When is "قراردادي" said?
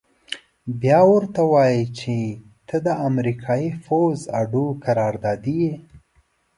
4.83-5.55